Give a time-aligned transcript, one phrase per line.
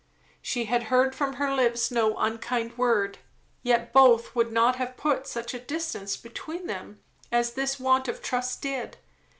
[0.41, 3.19] she had heard from her lips no unkind word;
[3.61, 6.99] yet both would not have put such a distance between them
[7.31, 8.97] as this want of trust did.